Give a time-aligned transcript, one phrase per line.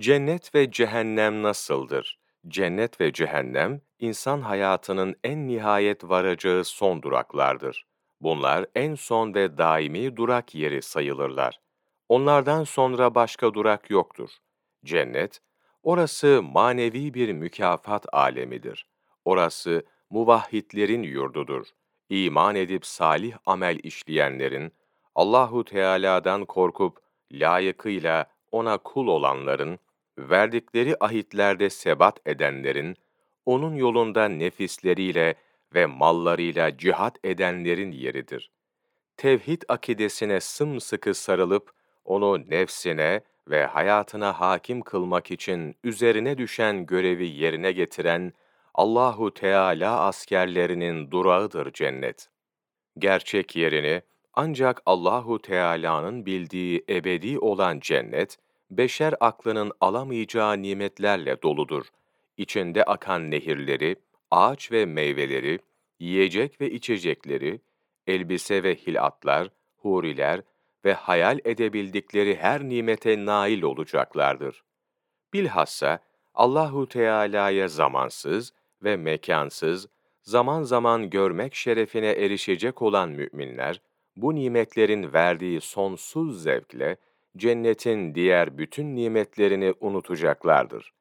[0.00, 2.18] Cennet ve cehennem nasıldır?
[2.48, 7.86] Cennet ve cehennem, insan hayatının en nihayet varacağı son duraklardır.
[8.20, 11.60] Bunlar en son ve daimi durak yeri sayılırlar.
[12.08, 14.30] Onlardan sonra başka durak yoktur.
[14.84, 15.40] Cennet,
[15.82, 18.86] orası manevi bir mükafat alemidir.
[19.24, 21.66] Orası muvahhidlerin yurdudur.
[22.08, 24.72] İman edip salih amel işleyenlerin,
[25.14, 26.98] Allahu Teala'dan korkup
[27.32, 29.78] layıkıyla ona kul olanların,
[30.28, 32.96] verdikleri ahitlerde sebat edenlerin,
[33.46, 35.34] onun yolunda nefisleriyle
[35.74, 38.50] ve mallarıyla cihat edenlerin yeridir.
[39.16, 41.72] Tevhid akidesine sımsıkı sarılıp,
[42.04, 48.32] onu nefsine ve hayatına hakim kılmak için üzerine düşen görevi yerine getiren
[48.74, 52.28] Allahu Teala askerlerinin durağıdır cennet.
[52.98, 54.02] Gerçek yerini
[54.34, 58.36] ancak Allahu Teala'nın bildiği ebedi olan cennet,
[58.70, 61.86] beşer aklının alamayacağı nimetlerle doludur.
[62.36, 63.96] İçinde akan nehirleri,
[64.30, 65.58] ağaç ve meyveleri,
[65.98, 67.60] yiyecek ve içecekleri,
[68.06, 70.42] elbise ve hilatlar, huriler
[70.84, 74.62] ve hayal edebildikleri her nimete nail olacaklardır.
[75.32, 75.98] Bilhassa
[76.34, 79.88] Allahu Teala'ya zamansız ve mekansız,
[80.22, 83.80] zaman zaman görmek şerefine erişecek olan müminler,
[84.16, 86.96] bu nimetlerin verdiği sonsuz zevkle,
[87.36, 90.92] cennetin diğer bütün nimetlerini unutacaklardır.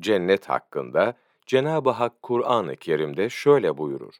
[0.00, 1.14] Cennet hakkında
[1.46, 4.14] Cenab-ı Hak Kur'an-ı Kerim'de şöyle buyurur.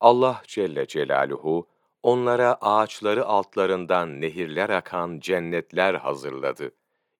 [0.00, 1.68] Allah Celle Celaluhu,
[2.02, 6.70] onlara ağaçları altlarından nehirler akan cennetler hazırladı.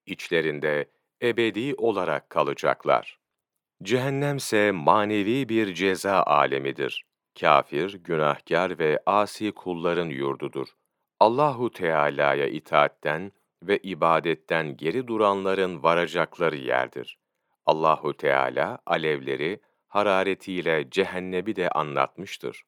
[0.06, 0.90] İçlerinde
[1.22, 3.18] ebedi olarak kalacaklar.
[3.82, 7.04] Cehennemse manevi bir ceza alemidir.
[7.40, 10.68] Kafir, günahkar ve asi kulların yurdudur.
[11.20, 17.18] Allahu Teala'ya itaatten ve ibadetten geri duranların varacakları yerdir.
[17.66, 22.64] Allahu Teala alevleri hararetiyle cehennemi de anlatmıştır.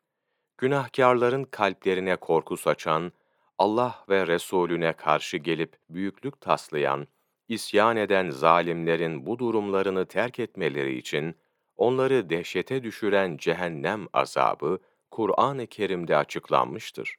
[0.59, 3.13] Günahkarların kalplerine korku saçan,
[3.59, 7.07] Allah ve Resulüne karşı gelip büyüklük taslayan,
[7.49, 11.37] isyan eden zalimlerin bu durumlarını terk etmeleri için
[11.77, 14.79] onları dehşete düşüren cehennem azabı
[15.11, 17.17] Kur'an-ı Kerim'de açıklanmıştır.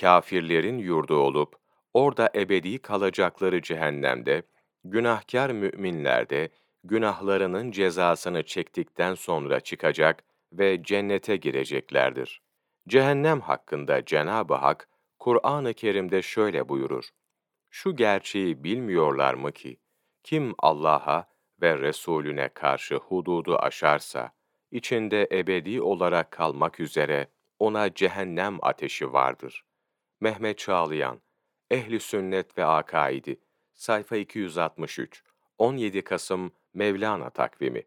[0.00, 1.56] Kafirlerin yurdu olup
[1.96, 4.42] orada ebedi kalacakları cehennemde
[4.84, 6.50] günahkar müminler de
[6.84, 12.42] günahlarının cezasını çektikten sonra çıkacak ve cennete gireceklerdir.
[12.88, 17.04] Cehennem hakkında Cenab-ı Hak Kur'an-ı Kerim'de şöyle buyurur:
[17.70, 19.76] Şu gerçeği bilmiyorlar mı ki
[20.22, 21.28] kim Allah'a
[21.62, 24.30] ve Resulüne karşı hududu aşarsa
[24.70, 29.64] içinde ebedi olarak kalmak üzere ona cehennem ateşi vardır.
[30.20, 31.20] Mehmet Çağlayan,
[31.70, 33.40] Ehli Sünnet ve Akaidi,
[33.74, 35.22] sayfa 263,
[35.58, 37.82] 17 Kasım Mevlana takvimi